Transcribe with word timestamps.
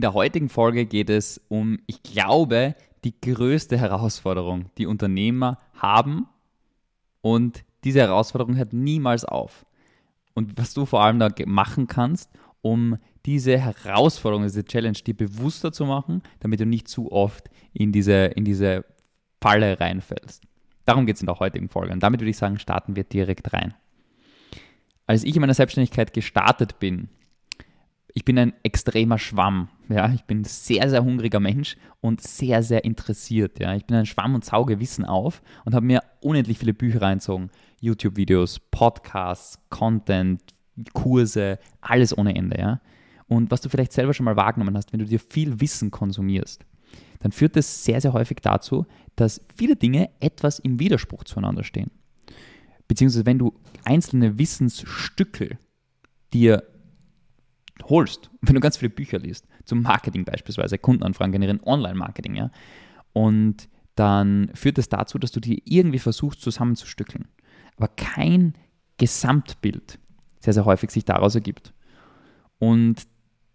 In 0.00 0.02
der 0.02 0.14
heutigen 0.14 0.48
Folge 0.48 0.86
geht 0.86 1.10
es 1.10 1.42
um, 1.48 1.78
ich 1.86 2.02
glaube, 2.02 2.74
die 3.04 3.20
größte 3.20 3.76
Herausforderung, 3.76 4.70
die 4.78 4.86
Unternehmer 4.86 5.58
haben 5.74 6.26
und 7.20 7.64
diese 7.84 7.98
Herausforderung 7.98 8.56
hört 8.56 8.72
niemals 8.72 9.26
auf. 9.26 9.66
Und 10.32 10.56
was 10.56 10.72
du 10.72 10.86
vor 10.86 11.02
allem 11.02 11.18
da 11.18 11.28
machen 11.44 11.86
kannst, 11.86 12.30
um 12.62 12.96
diese 13.26 13.58
Herausforderung, 13.58 14.44
diese 14.44 14.64
Challenge 14.64 14.96
dir 14.96 15.14
bewusster 15.14 15.70
zu 15.70 15.84
machen, 15.84 16.22
damit 16.38 16.60
du 16.60 16.64
nicht 16.64 16.88
zu 16.88 17.12
oft 17.12 17.50
in 17.74 17.92
diese, 17.92 18.24
in 18.24 18.46
diese 18.46 18.86
Falle 19.42 19.80
reinfällst. 19.80 20.44
Darum 20.86 21.04
geht 21.04 21.16
es 21.16 21.20
in 21.20 21.26
der 21.26 21.40
heutigen 21.40 21.68
Folge. 21.68 21.92
Und 21.92 22.02
damit 22.02 22.22
würde 22.22 22.30
ich 22.30 22.38
sagen, 22.38 22.58
starten 22.58 22.96
wir 22.96 23.04
direkt 23.04 23.52
rein. 23.52 23.74
Als 25.06 25.24
ich 25.24 25.36
in 25.36 25.42
meiner 25.42 25.52
Selbstständigkeit 25.52 26.14
gestartet 26.14 26.78
bin, 26.78 27.10
ich 28.14 28.24
bin 28.24 28.38
ein 28.38 28.54
extremer 28.62 29.18
Schwamm. 29.18 29.68
Ja, 29.90 30.12
ich 30.12 30.24
bin 30.24 30.42
ein 30.42 30.44
sehr, 30.44 30.88
sehr 30.88 31.02
hungriger 31.02 31.40
Mensch 31.40 31.76
und 32.00 32.20
sehr, 32.20 32.62
sehr 32.62 32.84
interessiert. 32.84 33.58
Ja, 33.58 33.74
ich 33.74 33.84
bin 33.86 33.96
ein 33.96 34.06
Schwamm 34.06 34.36
und 34.36 34.44
sauge 34.44 34.78
Wissen 34.78 35.04
auf 35.04 35.42
und 35.64 35.74
habe 35.74 35.84
mir 35.84 36.02
unendlich 36.20 36.58
viele 36.58 36.74
Bücher 36.74 37.02
reinzogen. 37.02 37.50
YouTube-Videos, 37.80 38.60
Podcasts, 38.70 39.58
Content, 39.68 40.40
Kurse, 40.92 41.58
alles 41.80 42.16
ohne 42.16 42.36
Ende. 42.36 42.56
Ja. 42.58 42.80
Und 43.26 43.50
was 43.50 43.62
du 43.62 43.68
vielleicht 43.68 43.92
selber 43.92 44.14
schon 44.14 44.24
mal 44.24 44.36
wahrgenommen 44.36 44.76
hast, 44.76 44.92
wenn 44.92 45.00
du 45.00 45.06
dir 45.06 45.18
viel 45.18 45.60
Wissen 45.60 45.90
konsumierst, 45.90 46.64
dann 47.18 47.32
führt 47.32 47.56
das 47.56 47.84
sehr, 47.84 48.00
sehr 48.00 48.12
häufig 48.12 48.38
dazu, 48.42 48.86
dass 49.16 49.40
viele 49.56 49.74
Dinge 49.74 50.10
etwas 50.20 50.60
im 50.60 50.78
Widerspruch 50.78 51.24
zueinander 51.24 51.64
stehen. 51.64 51.90
Beziehungsweise 52.86 53.26
wenn 53.26 53.38
du 53.38 53.54
einzelne 53.84 54.38
Wissensstücke 54.38 55.58
dir 56.32 56.62
holst, 57.84 58.30
wenn 58.42 58.54
du 58.54 58.60
ganz 58.60 58.76
viele 58.76 58.90
Bücher 58.90 59.18
liest, 59.18 59.46
zum 59.70 59.82
Marketing 59.82 60.24
beispielsweise, 60.24 60.76
Kundenanfragen 60.78 61.32
generieren, 61.32 61.60
Online-Marketing, 61.64 62.34
ja, 62.34 62.50
und 63.12 63.68
dann 63.94 64.50
führt 64.54 64.78
das 64.78 64.88
dazu, 64.88 65.18
dass 65.18 65.32
du 65.32 65.40
dir 65.40 65.58
irgendwie 65.64 65.98
versuchst 65.98 66.42
zusammenzustückeln, 66.42 67.26
aber 67.76 67.88
kein 67.88 68.54
Gesamtbild 68.98 69.98
sehr, 70.40 70.54
sehr 70.54 70.64
häufig 70.64 70.90
sich 70.90 71.04
daraus 71.04 71.34
ergibt. 71.34 71.72
Und 72.58 73.06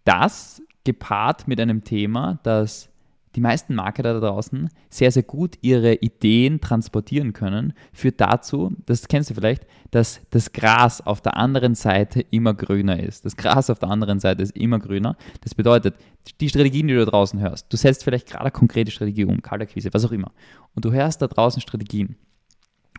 das 0.04 0.62
gepaart 0.84 1.48
mit 1.48 1.60
einem 1.60 1.84
Thema, 1.84 2.38
das 2.44 2.88
die 3.36 3.40
meisten 3.40 3.74
Marketer 3.74 4.18
da 4.18 4.28
draußen 4.28 4.70
sehr, 4.88 5.12
sehr 5.12 5.22
gut 5.22 5.58
ihre 5.60 5.94
Ideen 5.94 6.60
transportieren 6.60 7.34
können, 7.34 7.74
führt 7.92 8.20
dazu, 8.20 8.74
das 8.86 9.06
kennst 9.08 9.30
du 9.30 9.34
vielleicht, 9.34 9.66
dass 9.90 10.20
das 10.30 10.52
Gras 10.52 11.06
auf 11.06 11.20
der 11.20 11.36
anderen 11.36 11.74
Seite 11.74 12.22
immer 12.30 12.54
grüner 12.54 12.98
ist. 12.98 13.26
Das 13.26 13.36
Gras 13.36 13.68
auf 13.68 13.78
der 13.78 13.90
anderen 13.90 14.20
Seite 14.20 14.42
ist 14.42 14.56
immer 14.56 14.78
grüner. 14.78 15.16
Das 15.42 15.54
bedeutet, 15.54 15.96
die 16.40 16.48
Strategien, 16.48 16.88
die 16.88 16.94
du 16.94 17.04
da 17.04 17.10
draußen 17.10 17.38
hörst, 17.38 17.70
du 17.72 17.76
setzt 17.76 18.04
vielleicht 18.04 18.26
gerade 18.26 18.44
eine 18.44 18.50
konkrete 18.50 18.90
Strategie 18.90 19.26
um, 19.26 19.42
Kaltakquise, 19.42 19.90
was 19.92 20.04
auch 20.04 20.12
immer, 20.12 20.32
und 20.74 20.84
du 20.84 20.92
hörst 20.92 21.20
da 21.20 21.28
draußen 21.28 21.60
Strategien 21.60 22.16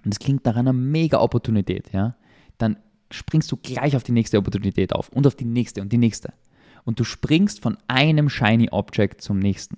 und 0.06 0.14
es 0.14 0.20
klingt 0.20 0.46
nach 0.46 0.56
einer 0.56 0.74
mega 0.74 1.20
Opportunität, 1.20 1.92
ja, 1.92 2.16
dann 2.60 2.78
springst 3.12 3.52
du 3.52 3.58
gleich 3.58 3.96
auf 3.96 4.04
die 4.04 4.12
nächste 4.12 4.38
Opportunität 4.38 4.94
auf 4.94 5.10
und 5.10 5.26
auf 5.26 5.36
die 5.36 5.46
nächste 5.46 5.82
und 5.82 5.92
die 5.92 5.98
nächste. 5.98 6.34
Und 6.86 7.00
du 7.00 7.04
springst 7.04 7.62
von 7.62 7.78
einem 7.88 8.30
Shiny 8.30 8.70
Object 8.72 9.22
zum 9.22 9.40
nächsten. 9.40 9.78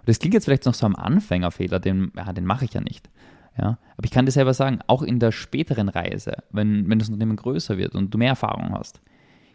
Und 0.00 0.08
das 0.08 0.18
klingt 0.18 0.34
jetzt 0.34 0.44
vielleicht 0.44 0.66
noch 0.66 0.74
so 0.74 0.86
am 0.86 0.96
Anfängerfehler, 0.96 1.80
den, 1.80 2.12
ja, 2.16 2.32
den 2.32 2.44
mache 2.44 2.64
ich 2.64 2.74
ja 2.74 2.80
nicht. 2.80 3.10
Ja, 3.58 3.78
aber 3.96 4.04
ich 4.04 4.10
kann 4.10 4.26
dir 4.26 4.32
selber 4.32 4.54
sagen, 4.54 4.78
auch 4.86 5.02
in 5.02 5.18
der 5.18 5.32
späteren 5.32 5.88
Reise, 5.88 6.44
wenn, 6.50 6.88
wenn 6.88 6.98
das 6.98 7.08
Unternehmen 7.08 7.36
größer 7.36 7.76
wird 7.78 7.94
und 7.94 8.14
du 8.14 8.18
mehr 8.18 8.30
Erfahrung 8.30 8.72
hast, 8.72 9.00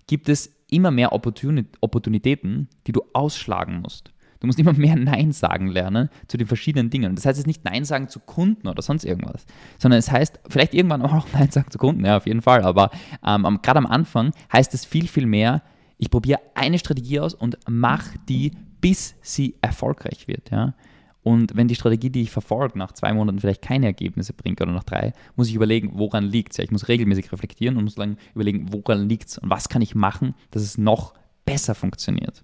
gibt 0.08 0.30
es 0.30 0.54
immer 0.70 0.92
mehr 0.92 1.12
Opportunitäten, 1.14 2.68
die 2.86 2.92
du 2.92 3.02
ausschlagen 3.14 3.82
musst. 3.82 4.12
Du 4.40 4.48
musst 4.48 4.60
immer 4.60 4.74
mehr 4.74 4.96
Nein 4.96 5.32
sagen 5.32 5.68
lernen 5.68 6.10
zu 6.28 6.38
den 6.38 6.46
verschiedenen 6.46 6.90
Dingen. 6.90 7.16
Das 7.16 7.26
heißt 7.26 7.38
jetzt 7.40 7.48
nicht 7.48 7.66
Nein 7.66 7.86
sagen 7.86 8.10
zu 8.10 8.20
Kunden 8.20 8.68
oder 8.68 8.82
sonst 8.82 9.06
irgendwas, 9.06 9.46
sondern 9.80 9.98
es 9.98 10.12
heißt 10.12 10.40
vielleicht 10.50 10.74
irgendwann 10.74 11.02
auch 11.02 11.26
Nein 11.34 11.50
sagen 11.50 11.72
zu 11.72 11.78
Kunden, 11.78 12.06
ja, 12.06 12.18
auf 12.18 12.28
jeden 12.28 12.42
Fall. 12.42 12.64
Aber 12.64 12.92
ähm, 13.26 13.60
gerade 13.62 13.80
am 13.80 13.88
Anfang 13.88 14.32
heißt 14.52 14.74
es 14.74 14.86
viel, 14.86 15.08
viel 15.08 15.26
mehr, 15.26 15.64
ich 15.98 16.12
probiere 16.12 16.42
eine 16.54 16.78
Strategie 16.78 17.22
aus 17.22 17.34
und 17.34 17.58
mache 17.68 18.20
die 18.28 18.52
bis 18.86 19.16
sie 19.24 19.56
erfolgreich 19.62 20.28
wird. 20.28 20.52
Ja? 20.52 20.76
Und 21.24 21.56
wenn 21.56 21.68
die 21.68 21.74
Strategie, 21.74 22.12
die 22.12 22.22
ich 22.22 22.30
verfolge, 22.30 22.78
nach 22.78 22.92
zwei 22.92 23.12
Monaten 23.14 23.40
vielleicht 23.40 23.64
keine 23.64 23.88
Ergebnisse 23.88 24.32
bringt 24.32 24.62
oder 24.62 24.74
nach 24.74 24.84
drei, 24.84 25.14
muss 25.36 25.48
ich 25.48 25.56
überlegen, 25.56 25.94
woran 25.96 26.24
liegt 26.24 26.52
es. 26.52 26.58
Ja, 26.58 26.66
ich 26.66 26.70
muss 26.70 26.88
regelmäßig 26.88 27.32
reflektieren 27.32 27.78
und 27.78 27.86
muss 27.86 27.96
dann 27.96 28.18
überlegen, 28.36 28.72
woran 28.72 29.10
liegt 29.10 29.30
es 29.30 29.40
und 29.40 29.50
was 29.50 29.70
kann 29.70 29.82
ich 29.82 29.96
machen, 29.96 30.36
dass 30.52 30.62
es 30.62 30.78
noch 30.78 31.16
besser 31.46 31.74
funktioniert. 31.74 32.44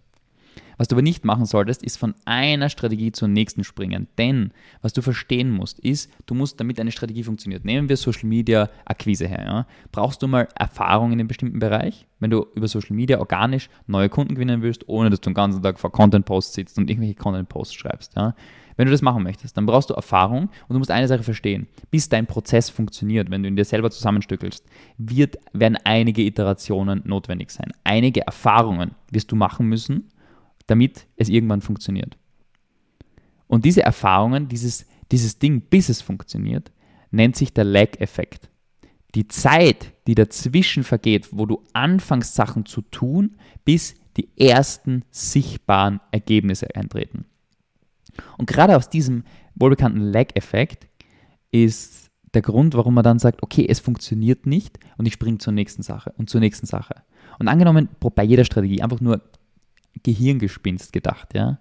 Was 0.82 0.88
du 0.88 0.96
aber 0.96 1.04
nicht 1.04 1.26
machen 1.26 1.46
solltest, 1.46 1.84
ist 1.84 1.98
von 1.98 2.16
einer 2.26 2.68
Strategie 2.68 3.12
zur 3.12 3.28
nächsten 3.28 3.64
springen. 3.64 4.08
Denn 4.18 4.50
was 4.82 4.94
du 4.94 5.04
verstehen 5.04 5.52
musst, 5.52 5.80
ist, 5.80 6.10
du 6.26 6.34
musst, 6.34 6.60
damit 6.60 6.80
eine 6.80 6.92
Strategie 6.92 7.22
funktioniert, 7.22 7.64
nehmen 7.66 7.88
wir 7.88 7.96
Social 7.98 8.28
Media 8.28 8.68
Akquise 8.86 9.28
her, 9.28 9.44
ja, 9.46 9.68
brauchst 9.92 10.24
du 10.24 10.28
mal 10.28 10.48
Erfahrung 10.56 11.12
in 11.12 11.20
einem 11.20 11.28
bestimmten 11.28 11.60
Bereich, 11.60 12.08
wenn 12.20 12.32
du 12.32 12.48
über 12.56 12.68
Social 12.68 12.96
Media 12.96 13.20
organisch 13.20 13.70
neue 13.86 14.10
Kunden 14.10 14.34
gewinnen 14.34 14.64
willst, 14.64 14.90
ohne 14.90 15.12
dass 15.12 15.22
du 15.22 15.30
den 15.30 15.36
ganzen 15.36 15.62
Tag 15.62 15.80
vor 15.80 15.92
Content 15.92 16.26
Posts 16.26 16.56
sitzt 16.56 16.80
und 16.80 16.90
irgendwelche 16.90 17.14
Content 17.14 17.48
Posts 17.48 17.76
schreibst. 17.76 18.16
Ja. 18.16 18.34
Wenn 18.76 18.88
du 18.88 18.92
das 18.92 19.04
machen 19.04 19.22
möchtest, 19.22 19.56
dann 19.58 19.68
brauchst 19.68 19.92
du 19.92 19.94
Erfahrung 19.94 20.50
und 20.68 20.74
du 20.74 20.80
musst 20.80 20.90
eine 20.90 21.08
Sache 21.08 21.22
verstehen. 21.22 21.68
Bis 21.92 22.10
dein 22.10 22.26
Prozess 22.26 22.72
funktioniert, 22.72 23.30
wenn 23.30 23.44
du 23.44 23.50
ihn 23.50 23.56
dir 23.56 23.66
selber 23.66 23.92
zusammenstückelst, 23.92 24.66
wird, 24.98 25.38
werden 25.54 25.78
einige 25.84 26.24
Iterationen 26.24 27.04
notwendig 27.06 27.52
sein. 27.52 27.72
Einige 27.84 28.22
Erfahrungen 28.22 28.96
wirst 29.12 29.32
du 29.32 29.36
machen 29.36 29.68
müssen, 29.68 30.10
damit 30.72 31.08
es 31.18 31.30
irgendwann 31.30 31.62
funktioniert. 31.62 32.18
Und 33.48 33.66
diese 33.66 33.84
Erfahrungen, 33.84 34.48
dieses, 34.48 34.86
dieses 35.12 35.38
Ding, 35.38 35.62
bis 35.62 35.90
es 35.90 36.02
funktioniert, 36.02 36.72
nennt 37.12 37.36
sich 37.36 37.54
der 37.54 37.66
Lag-Effekt. 37.66 38.50
Die 39.14 39.28
Zeit, 39.28 39.94
die 40.08 40.16
dazwischen 40.16 40.84
vergeht, 40.84 41.30
wo 41.32 41.46
du 41.46 41.62
anfängst, 41.74 42.34
Sachen 42.34 42.66
zu 42.66 42.82
tun, 42.82 43.36
bis 43.66 43.96
die 44.16 44.30
ersten 44.38 45.04
sichtbaren 45.12 46.00
Ergebnisse 46.12 46.74
eintreten. 46.76 47.26
Und 48.38 48.48
gerade 48.48 48.78
aus 48.78 48.90
diesem 48.90 49.26
wohlbekannten 49.56 50.02
Lag-Effekt 50.02 50.88
ist 51.52 52.10
der 52.34 52.42
Grund, 52.42 52.76
warum 52.76 52.94
man 52.94 53.04
dann 53.04 53.20
sagt, 53.20 53.44
okay, 53.44 53.66
es 53.68 53.80
funktioniert 53.80 54.46
nicht 54.46 54.80
und 54.98 55.06
ich 55.06 55.14
springe 55.14 55.40
zur 55.40 55.54
nächsten 55.54 55.84
Sache 55.84 56.14
und 56.18 56.30
zur 56.30 56.40
nächsten 56.40 56.66
Sache. 56.66 56.96
Und 57.40 57.48
angenommen, 57.48 57.90
bei 58.00 58.24
jeder 58.24 58.46
Strategie 58.46 58.82
einfach 58.82 59.02
nur 59.02 59.22
Gehirngespinst 60.04 60.94
gedacht. 60.94 61.34
Ja? 61.34 61.60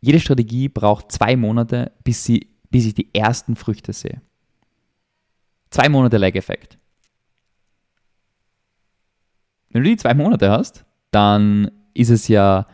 Jede 0.00 0.20
Strategie 0.20 0.68
braucht 0.68 1.12
zwei 1.12 1.36
Monate, 1.36 1.92
bis, 2.04 2.24
sie, 2.24 2.48
bis 2.70 2.86
ich 2.86 2.94
die 2.94 3.14
ersten 3.14 3.56
Früchte 3.56 3.92
sehe. 3.92 4.20
Zwei 5.70 5.88
Monate 5.88 6.18
Lag-Effekt. 6.18 6.78
Wenn 9.70 9.84
du 9.84 9.90
die 9.90 9.96
zwei 9.96 10.12
Monate 10.12 10.50
hast, 10.50 10.84
dann 11.10 11.70
ist 11.94 12.10
es 12.10 12.28
ja 12.28 12.66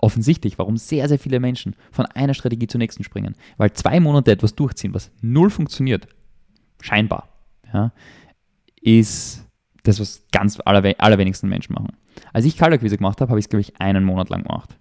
offensichtlich, 0.00 0.58
warum 0.58 0.76
sehr, 0.76 1.08
sehr 1.08 1.18
viele 1.18 1.40
Menschen 1.40 1.76
von 1.92 2.06
einer 2.06 2.34
Strategie 2.34 2.66
zur 2.66 2.78
nächsten 2.78 3.04
springen. 3.04 3.36
Weil 3.56 3.72
zwei 3.72 4.00
Monate 4.00 4.32
etwas 4.32 4.54
durchziehen, 4.54 4.92
was 4.92 5.10
null 5.22 5.50
funktioniert, 5.50 6.08
scheinbar, 6.80 7.28
ja, 7.72 7.92
ist 8.80 9.46
das, 9.84 10.00
was 10.00 10.24
ganz 10.32 10.58
allerwe 10.64 10.98
allerwenigsten 10.98 11.48
Menschen 11.48 11.74
machen. 11.74 11.96
Als 12.32 12.44
ich 12.44 12.56
Kaltakquise 12.56 12.96
gemacht 12.96 13.20
habe, 13.20 13.30
habe 13.30 13.38
ich 13.38 13.46
es, 13.46 13.48
glaube 13.48 13.60
ich, 13.60 13.80
einen 13.80 14.04
Monat 14.04 14.28
lang 14.30 14.42
gemacht. 14.42 14.78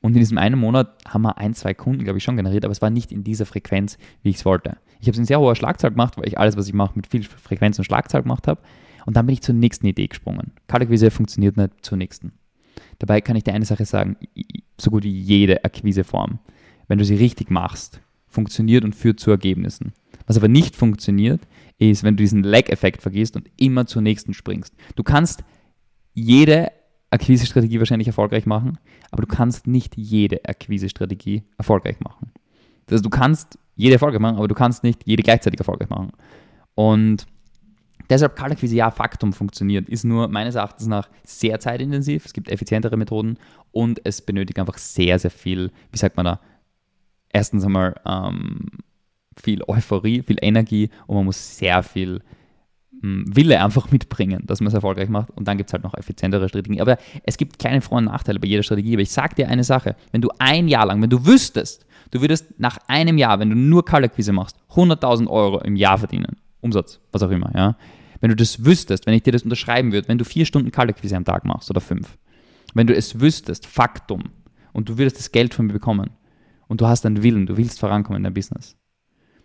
Und 0.00 0.14
in 0.14 0.18
diesem 0.18 0.36
einen 0.36 0.58
Monat 0.58 0.96
haben 1.06 1.22
wir 1.22 1.38
ein, 1.38 1.54
zwei 1.54 1.74
Kunden, 1.74 2.02
glaube 2.02 2.18
ich, 2.18 2.24
schon 2.24 2.36
generiert, 2.36 2.64
aber 2.64 2.72
es 2.72 2.82
war 2.82 2.90
nicht 2.90 3.12
in 3.12 3.22
dieser 3.22 3.46
Frequenz, 3.46 3.98
wie 4.22 4.30
ich 4.30 4.36
es 4.36 4.44
wollte. 4.44 4.76
Ich 5.00 5.06
habe 5.06 5.12
es 5.12 5.18
in 5.18 5.24
sehr 5.24 5.38
hoher 5.38 5.54
Schlagzahl 5.54 5.90
gemacht, 5.90 6.16
weil 6.16 6.26
ich 6.26 6.38
alles, 6.38 6.56
was 6.56 6.66
ich 6.66 6.74
mache, 6.74 6.92
mit 6.96 7.06
viel 7.06 7.22
Frequenz 7.22 7.78
und 7.78 7.84
Schlagzahl 7.84 8.22
gemacht 8.22 8.48
habe. 8.48 8.60
Und 9.06 9.16
dann 9.16 9.26
bin 9.26 9.34
ich 9.34 9.42
zur 9.42 9.54
nächsten 9.54 9.86
Idee 9.86 10.08
gesprungen. 10.08 10.52
Kaltakquise 10.66 11.10
funktioniert 11.10 11.56
nicht 11.56 11.72
zur 11.82 11.98
nächsten. 11.98 12.32
Dabei 12.98 13.20
kann 13.20 13.36
ich 13.36 13.44
dir 13.44 13.54
eine 13.54 13.64
Sache 13.64 13.84
sagen, 13.84 14.16
so 14.80 14.90
gut 14.90 15.04
wie 15.04 15.10
jede 15.10 15.64
Akquiseform, 15.64 16.40
wenn 16.88 16.98
du 16.98 17.04
sie 17.04 17.16
richtig 17.16 17.50
machst, 17.50 18.00
funktioniert 18.26 18.84
und 18.84 18.94
führt 18.94 19.20
zu 19.20 19.30
Ergebnissen. 19.30 19.92
Was 20.26 20.36
aber 20.36 20.48
nicht 20.48 20.76
funktioniert, 20.76 21.40
ist, 21.78 22.04
wenn 22.04 22.16
du 22.16 22.22
diesen 22.22 22.42
Lag-Effekt 22.42 23.02
vergisst 23.02 23.36
und 23.36 23.50
immer 23.56 23.86
zur 23.86 24.02
nächsten 24.02 24.34
springst. 24.34 24.74
Du 24.94 25.02
kannst 25.02 25.44
jede 26.14 26.72
Akquise-Strategie 27.10 27.78
wahrscheinlich 27.78 28.08
erfolgreich 28.08 28.46
machen, 28.46 28.78
aber 29.10 29.22
du 29.22 29.28
kannst 29.28 29.66
nicht 29.66 29.96
jede 29.96 30.44
Akquise-Strategie 30.44 31.44
erfolgreich 31.58 32.00
machen. 32.00 32.32
Also 32.90 33.02
du 33.02 33.10
kannst 33.10 33.58
jede 33.76 33.94
erfolgreich 33.94 34.20
machen, 34.20 34.36
aber 34.36 34.48
du 34.48 34.54
kannst 34.54 34.82
nicht 34.82 35.06
jede 35.06 35.22
gleichzeitig 35.22 35.60
erfolgreich 35.60 35.90
machen. 35.90 36.12
Und 36.74 37.26
deshalb 38.08 38.36
Kaltakquise 38.36 38.76
ja 38.76 38.90
Faktum 38.90 39.32
funktioniert, 39.32 39.88
ist 39.88 40.04
nur 40.04 40.28
meines 40.28 40.54
Erachtens 40.54 40.86
nach 40.86 41.08
sehr 41.24 41.60
zeitintensiv. 41.60 42.24
Es 42.24 42.32
gibt 42.32 42.50
effizientere 42.50 42.96
Methoden 42.96 43.38
und 43.70 44.00
es 44.04 44.22
benötigt 44.22 44.58
einfach 44.58 44.78
sehr, 44.78 45.18
sehr 45.18 45.30
viel, 45.30 45.70
wie 45.90 45.98
sagt 45.98 46.16
man 46.16 46.26
da, 46.26 46.40
erstens 47.30 47.64
einmal 47.64 47.94
ähm, 48.06 48.68
viel 49.36 49.62
Euphorie, 49.66 50.22
viel 50.22 50.38
Energie 50.40 50.90
und 51.06 51.16
man 51.16 51.24
muss 51.24 51.58
sehr 51.58 51.82
viel 51.82 52.22
Wille 53.02 53.62
einfach 53.62 53.90
mitbringen, 53.90 54.44
dass 54.46 54.60
man 54.60 54.68
es 54.68 54.74
erfolgreich 54.74 55.08
macht. 55.08 55.30
Und 55.30 55.48
dann 55.48 55.58
gibt 55.58 55.70
es 55.70 55.72
halt 55.74 55.82
noch 55.82 55.94
effizientere 55.94 56.48
Strategien. 56.48 56.80
Aber 56.80 56.98
es 57.24 57.36
gibt 57.36 57.58
kleine 57.58 57.80
Vor- 57.80 57.98
und 57.98 58.04
Nachteile 58.04 58.38
bei 58.40 58.46
jeder 58.46 58.62
Strategie. 58.62 58.94
Aber 58.94 59.02
ich 59.02 59.10
sage 59.10 59.34
dir 59.34 59.48
eine 59.48 59.64
Sache, 59.64 59.96
wenn 60.12 60.20
du 60.20 60.30
ein 60.38 60.68
Jahr 60.68 60.86
lang, 60.86 61.02
wenn 61.02 61.10
du 61.10 61.26
wüsstest, 61.26 61.86
du 62.10 62.20
würdest 62.20 62.58
nach 62.58 62.78
einem 62.86 63.18
Jahr, 63.18 63.40
wenn 63.40 63.50
du 63.50 63.56
nur 63.56 63.84
Kaltakquise 63.84 64.32
machst, 64.32 64.56
100.000 64.70 65.28
Euro 65.28 65.60
im 65.60 65.76
Jahr 65.76 65.98
verdienen. 65.98 66.36
Umsatz, 66.60 67.00
was 67.10 67.22
auch 67.22 67.30
immer, 67.30 67.50
ja. 67.54 67.76
Wenn 68.20 68.30
du 68.30 68.36
das 68.36 68.64
wüsstest, 68.64 69.06
wenn 69.06 69.14
ich 69.14 69.24
dir 69.24 69.32
das 69.32 69.42
unterschreiben 69.42 69.92
würde, 69.92 70.08
wenn 70.08 70.18
du 70.18 70.24
vier 70.24 70.46
Stunden 70.46 70.70
Kaltakquise 70.70 71.16
am 71.16 71.24
Tag 71.24 71.44
machst 71.44 71.70
oder 71.70 71.80
fünf, 71.80 72.16
wenn 72.74 72.86
du 72.86 72.94
es 72.94 73.20
wüsstest, 73.20 73.66
Faktum, 73.66 74.30
und 74.72 74.88
du 74.88 74.98
würdest 74.98 75.18
das 75.18 75.32
Geld 75.32 75.54
von 75.54 75.66
mir 75.66 75.72
bekommen 75.72 76.10
und 76.68 76.80
du 76.80 76.86
hast 76.86 77.04
einen 77.06 77.22
Willen, 77.22 77.46
du 77.46 77.56
willst 77.56 77.80
vorankommen 77.80 78.18
in 78.18 78.24
deinem 78.24 78.34
Business, 78.34 78.76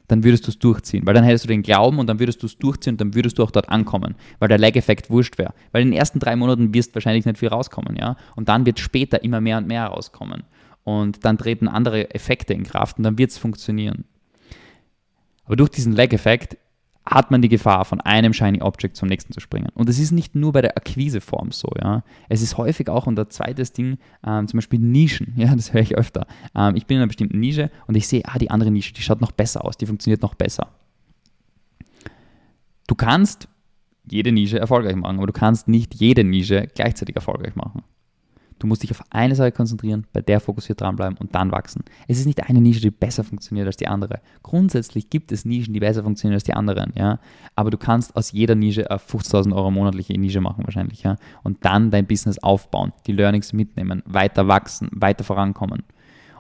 dann 0.08 0.24
würdest 0.24 0.48
du 0.48 0.52
es 0.52 0.60
durchziehen, 0.60 1.06
weil 1.06 1.14
dann 1.14 1.24
hättest 1.24 1.44
du 1.44 1.50
den 1.50 1.64
Glauben 1.64 2.00
und 2.00 2.08
dann 2.08 2.20
würdest 2.20 2.42
du 2.42 2.46
es 2.46 2.58
durchziehen 2.58 2.94
und 2.94 3.02
dann 3.02 3.14
würdest 3.14 3.38
du 3.38 3.44
auch 3.44 3.52
dort 3.52 3.70
ankommen, 3.70 4.16
weil 4.40 4.48
der 4.48 4.58
Lag-Effekt 4.58 5.10
wurscht 5.10 5.38
wäre. 5.38 5.54
Weil 5.72 5.82
in 5.82 5.90
den 5.92 5.98
ersten 5.98 6.20
drei 6.20 6.36
Monaten 6.36 6.74
wirst 6.74 6.96
wahrscheinlich 6.96 7.26
nicht 7.26 7.38
viel 7.38 7.50
rauskommen, 7.50 7.96
ja, 7.98 8.16
und 8.36 8.50
dann 8.50 8.66
wird 8.66 8.80
später 8.80 9.24
immer 9.24 9.42
mehr 9.42 9.58
und 9.58 9.68
mehr 9.68 9.86
rauskommen 9.86 10.44
und 10.84 11.26
dann 11.26 11.38
treten 11.38 11.68
andere 11.68 12.14
Effekte 12.16 12.54
in 12.54 12.64
Kraft 12.64 12.98
und 12.98 13.04
dann 13.04 13.18
wird 13.18 13.32
es 13.32 13.38
funktionieren. 13.38 14.06
Aber 15.44 15.56
durch 15.56 15.70
diesen 15.70 15.94
Lag-Effekt 15.94 16.58
hat 17.10 17.32
man 17.32 17.42
die 17.42 17.50
Gefahr, 17.50 17.86
von 17.86 18.02
einem 18.02 18.34
Shiny 18.34 18.62
Object 18.62 18.96
zum 18.96 19.08
nächsten 19.08 19.34
zu 19.34 19.40
springen. 19.40 19.70
Und 19.74 19.90
es 19.90 20.00
ist 20.00 20.12
nicht 20.12 20.36
nur 20.36 20.52
bei 20.52 20.62
der 20.62 20.78
Akquiseform 20.78 21.52
so, 21.52 21.70
ja. 21.82 22.04
Es 22.30 22.42
ist 22.42 22.58
häufig 22.58 22.90
auch, 22.90 23.08
und 23.08 23.16
der 23.16 23.30
zweites 23.30 23.74
Ding, 23.74 23.98
ähm, 24.26 24.48
zum 24.48 24.58
Beispiel 24.58 24.80
Nischen, 24.80 25.34
ja, 25.36 25.56
das 25.56 25.74
höre 25.74 25.82
ich 25.82 25.96
öfter. 25.96 26.28
Ähm, 26.56 26.76
ich 26.76 26.86
bin 26.86 26.96
in 26.96 27.02
einer 27.02 27.08
bestimmten 27.08 27.40
Nische 27.40 27.72
und 27.88 27.96
ich 27.96 28.08
sehe, 28.08 28.24
ah, 28.26 28.38
die 28.38 28.52
andere 28.52 28.72
Nische, 28.72 28.94
die 28.94 29.02
schaut 29.02 29.22
noch 29.22 29.32
besser 29.32 29.64
aus, 29.66 29.78
die 29.78 29.86
funktioniert 29.86 30.22
noch 30.22 30.36
besser. 30.36 30.70
Du 32.88 32.96
kannst 32.96 33.48
jede 34.10 34.32
Nische 34.32 34.60
erfolgreich 34.60 34.96
machen, 34.96 35.18
aber 35.18 35.28
du 35.28 35.34
kannst 35.34 35.68
nicht 35.68 35.96
jede 35.96 36.24
Nische 36.24 36.68
gleichzeitig 36.74 37.16
erfolgreich 37.16 37.56
machen. 37.56 37.84
Du 38.60 38.68
musst 38.68 38.84
dich 38.84 38.92
auf 38.92 39.04
eine 39.10 39.36
Sache 39.36 39.52
konzentrieren, 39.52 40.06
bei 40.14 40.22
der 40.22 40.40
fokussiert 40.40 40.82
dranbleiben 40.82 41.18
und 41.18 41.36
dann 41.36 41.52
wachsen. 41.52 41.84
Es 42.08 42.20
ist 42.20 42.26
nicht 42.26 42.44
eine 42.50 42.60
Nische, 42.60 42.82
die 42.82 42.90
besser 42.90 43.24
funktioniert 43.24 43.68
als 43.68 43.78
die 43.78 43.88
andere. 43.88 44.20
Grundsätzlich 44.42 45.10
gibt 45.10 45.32
es 45.32 45.46
Nischen, 45.46 45.74
die 45.74 45.80
besser 45.80 46.04
funktionieren 46.04 46.36
als 46.36 46.44
die 46.44 46.54
anderen, 46.54 46.92
ja. 46.96 47.20
Aber 47.56 47.70
du 47.70 47.78
kannst 47.78 48.16
aus 48.16 48.32
jeder 48.32 48.56
Nische 48.56 48.90
eine 48.90 49.00
50.000 49.00 49.56
Euro 49.56 49.70
monatliche 49.70 50.14
Nische 50.14 50.42
machen 50.42 50.64
wahrscheinlich, 50.64 51.04
ja. 51.04 51.18
Und 51.44 51.64
dann 51.64 51.92
dein 51.92 52.08
Business 52.08 52.40
aufbauen, 52.40 52.94
die 53.06 53.14
Learnings 53.14 53.54
mitnehmen, 53.54 54.02
weiter 54.06 54.48
wachsen, 54.48 54.90
weiter 54.92 55.24
vorankommen. 55.24 55.84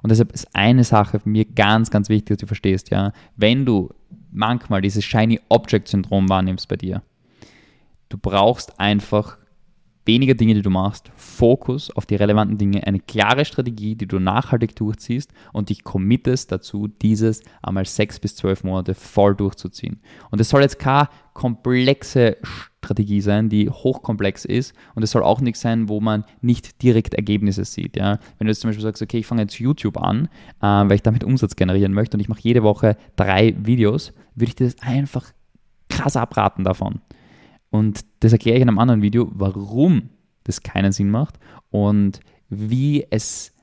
Und 0.01 0.11
deshalb 0.11 0.31
ist 0.31 0.55
eine 0.55 0.83
Sache 0.83 1.19
für 1.19 1.29
mir 1.29 1.45
ganz, 1.45 1.91
ganz 1.91 2.09
wichtig, 2.09 2.29
dass 2.29 2.37
du 2.37 2.47
verstehst, 2.47 2.89
ja. 2.89 3.11
Wenn 3.35 3.65
du 3.65 3.89
manchmal 4.31 4.81
dieses 4.81 5.03
Shiny 5.03 5.39
Object 5.49 5.87
Syndrom 5.87 6.29
wahrnimmst 6.29 6.67
bei 6.67 6.77
dir, 6.77 7.03
du 8.09 8.17
brauchst 8.17 8.79
einfach 8.79 9.37
weniger 10.07 10.33
Dinge, 10.33 10.53
die 10.53 10.61
du 10.61 10.69
machst, 10.69 11.11
Fokus 11.15 11.91
auf 11.91 12.05
die 12.05 12.15
relevanten 12.15 12.57
Dinge, 12.57 12.85
eine 12.87 12.99
klare 12.99 13.45
Strategie, 13.45 13.95
die 13.95 14.07
du 14.07 14.19
nachhaltig 14.19 14.75
durchziehst 14.75 15.31
und 15.53 15.69
dich 15.69 15.83
committest 15.83 16.51
dazu, 16.51 16.87
dieses 16.87 17.43
einmal 17.61 17.85
sechs 17.85 18.19
bis 18.19 18.35
zwölf 18.35 18.63
Monate 18.63 18.95
voll 18.95 19.35
durchzuziehen. 19.35 19.99
Und 20.31 20.41
es 20.41 20.49
soll 20.49 20.61
jetzt 20.61 20.79
keine 20.79 21.09
komplexe 21.33 22.37
Strategie 22.43 23.21
sein, 23.21 23.49
die 23.49 23.69
hochkomplex 23.69 24.45
ist 24.45 24.73
und 24.95 25.03
es 25.03 25.11
soll 25.11 25.21
auch 25.21 25.41
nichts 25.41 25.61
sein, 25.61 25.89
wo 25.89 25.99
man 25.99 26.23
nicht 26.41 26.81
direkt 26.81 27.13
Ergebnisse 27.13 27.65
sieht. 27.65 27.97
Ja? 27.97 28.19
Wenn 28.37 28.47
du 28.47 28.51
jetzt 28.51 28.61
zum 28.61 28.69
Beispiel 28.69 28.83
sagst, 28.83 29.01
okay, 29.01 29.19
ich 29.19 29.25
fange 29.25 29.41
jetzt 29.41 29.59
YouTube 29.59 29.97
an, 29.97 30.29
äh, 30.61 30.65
weil 30.65 30.93
ich 30.93 31.03
damit 31.03 31.23
Umsatz 31.23 31.55
generieren 31.55 31.93
möchte 31.93 32.15
und 32.15 32.21
ich 32.21 32.29
mache 32.29 32.41
jede 32.41 32.63
Woche 32.63 32.95
drei 33.17 33.55
Videos, 33.59 34.13
würde 34.35 34.49
ich 34.49 34.55
dir 34.55 34.65
das 34.65 34.81
einfach 34.81 35.31
krass 35.89 36.15
abraten 36.15 36.63
davon. 36.63 37.01
Und 37.69 38.05
das 38.21 38.31
erkläre 38.31 38.57
ich 38.57 38.61
in 38.61 38.69
einem 38.69 38.79
anderen 38.79 39.01
Video, 39.01 39.29
warum 39.33 40.09
das 40.43 40.63
keinen 40.63 40.91
Sinn 40.91 41.09
macht 41.09 41.37
und 41.69 42.21
wie 42.49 43.05
es, 43.09 43.53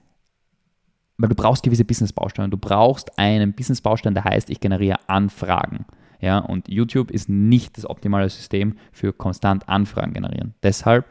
weil 1.16 1.30
du 1.30 1.34
brauchst 1.34 1.62
gewisse 1.62 1.84
Business-Bausteine. 1.84 2.50
Du 2.50 2.58
brauchst 2.58 3.18
einen 3.18 3.54
Business-Baustein, 3.54 4.14
der 4.14 4.24
heißt, 4.24 4.50
ich 4.50 4.60
generiere 4.60 4.98
Anfragen. 5.08 5.86
Ja, 6.20 6.38
und 6.38 6.68
YouTube 6.68 7.10
ist 7.10 7.28
nicht 7.28 7.76
das 7.76 7.88
optimale 7.88 8.28
System 8.28 8.76
für 8.92 9.12
konstant 9.12 9.68
Anfragen 9.68 10.12
generieren. 10.12 10.54
Deshalb 10.62 11.06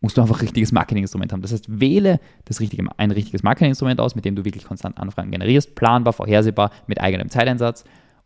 musst 0.00 0.18
du 0.18 0.20
einfach 0.20 0.36
ein 0.36 0.42
richtiges 0.42 0.70
Marketinginstrument 0.70 1.32
haben. 1.32 1.40
Das 1.40 1.52
heißt, 1.52 1.80
wähle 1.80 2.20
das 2.44 2.60
richtige, 2.60 2.86
ein 2.98 3.10
richtiges 3.10 3.42
Marketinginstrument 3.42 4.00
aus, 4.00 4.14
mit 4.14 4.26
dem 4.26 4.36
du 4.36 4.44
wirklich 4.44 4.64
konstant 4.64 4.98
Anfragen 4.98 5.30
generierst, 5.30 5.74
planbar, 5.74 6.12
vorhersehbar, 6.12 6.70
mit 6.86 7.00
eigenem 7.00 7.30
Zeiteinsatz 7.30 7.84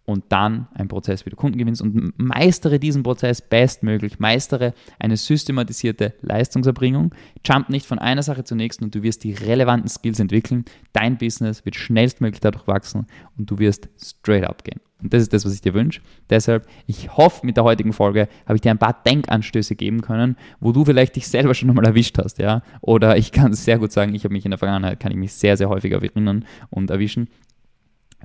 und 0.09 0.25
dann 0.31 0.69
ein 0.73 0.89
Prozess, 0.89 1.27
wie 1.27 1.31
du 1.31 1.37
Kunden 1.37 1.59
gewinnst 1.59 1.83
und 1.83 2.15
meistere 2.17 2.79
diesen 2.79 3.03
Prozess 3.03 3.43
bestmöglich, 3.43 4.19
meistere 4.19 4.73
eine 4.99 5.19
systematisierte 5.19 6.15
Leistungserbringung, 6.23 7.15
jump 7.45 7.69
nicht 7.69 7.85
von 7.85 7.99
einer 7.99 8.23
Sache 8.23 8.43
zur 8.43 8.57
nächsten 8.57 8.85
und 8.85 8.95
du 8.95 9.03
wirst 9.03 9.23
die 9.23 9.35
relevanten 9.35 9.91
Skills 9.91 10.19
entwickeln, 10.19 10.65
dein 10.95 11.19
Business 11.19 11.67
wird 11.67 11.77
schnellstmöglich 11.77 12.41
dadurch 12.41 12.67
wachsen 12.67 13.07
und 13.37 13.51
du 13.51 13.59
wirst 13.59 13.91
straight 13.99 14.45
up 14.45 14.65
gehen. 14.65 14.81
Und 15.03 15.13
das 15.13 15.21
ist 15.21 15.33
das, 15.35 15.45
was 15.45 15.53
ich 15.53 15.61
dir 15.61 15.75
wünsche. 15.75 16.01
Deshalb, 16.31 16.67
ich 16.87 17.15
hoffe, 17.15 17.45
mit 17.45 17.59
der 17.59 17.65
heutigen 17.65 17.93
Folge 17.93 18.29
habe 18.47 18.57
ich 18.57 18.63
dir 18.63 18.71
ein 18.71 18.79
paar 18.79 19.01
Denkanstöße 19.07 19.77
geben 19.77 20.01
können, 20.01 20.37
wo 20.59 20.73
du 20.73 20.87
vielleicht 20.87 21.17
dich 21.17 21.29
selber 21.29 21.53
schon 21.53 21.69
nochmal 21.69 21.85
erwischt 21.85 22.17
hast, 22.19 22.39
ja. 22.39 22.63
Oder 22.81 23.19
ich 23.19 23.31
kann 23.31 23.53
sehr 23.53 23.79
gut 23.79 23.93
sagen, 23.93 24.15
ich 24.15 24.25
habe 24.25 24.33
mich 24.33 24.47
in 24.47 24.53
der 24.53 24.59
Vergangenheit, 24.59 25.01
kann 25.01 25.13
ich 25.13 25.19
mich 25.19 25.35
sehr, 25.35 25.59
sehr 25.59 25.69
häufig 25.69 25.93
erinnern 25.93 26.47
und 26.71 26.91
erwischen. 26.91 27.29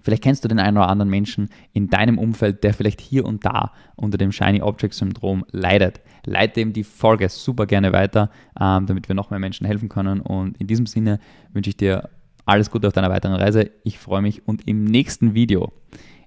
Vielleicht 0.01 0.23
kennst 0.23 0.43
du 0.43 0.47
den 0.47 0.59
einen 0.59 0.77
oder 0.77 0.89
anderen 0.89 1.09
Menschen 1.09 1.49
in 1.71 1.89
deinem 1.89 2.17
Umfeld, 2.17 2.63
der 2.63 2.73
vielleicht 2.73 2.99
hier 2.99 3.25
und 3.25 3.45
da 3.45 3.71
unter 3.95 4.17
dem 4.17 4.31
Shiny 4.31 4.61
Object 4.61 4.93
Syndrom 4.93 5.45
leidet. 5.51 6.01
Leite 6.25 6.61
ihm 6.61 6.73
die 6.73 6.83
Folge 6.83 7.29
super 7.29 7.65
gerne 7.65 7.93
weiter, 7.93 8.29
ähm, 8.59 8.85
damit 8.85 9.07
wir 9.07 9.15
noch 9.15 9.29
mehr 9.29 9.39
Menschen 9.39 9.65
helfen 9.65 9.89
können. 9.89 10.19
Und 10.19 10.57
in 10.57 10.67
diesem 10.67 10.85
Sinne 10.85 11.19
wünsche 11.53 11.69
ich 11.69 11.77
dir 11.77 12.09
alles 12.45 12.71
Gute 12.71 12.87
auf 12.87 12.93
deiner 12.93 13.09
weiteren 13.09 13.35
Reise. 13.35 13.71
Ich 13.83 13.99
freue 13.99 14.21
mich 14.21 14.47
und 14.47 14.67
im 14.67 14.83
nächsten 14.83 15.33
Video 15.33 15.71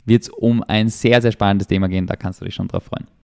wird 0.06 0.22
es 0.22 0.28
um 0.28 0.62
ein 0.62 0.88
sehr, 0.88 1.20
sehr 1.20 1.32
spannendes 1.32 1.68
Thema 1.68 1.88
gehen. 1.88 2.06
Da 2.06 2.16
kannst 2.16 2.40
du 2.40 2.44
dich 2.44 2.54
schon 2.54 2.68
drauf 2.68 2.84
freuen. 2.84 3.06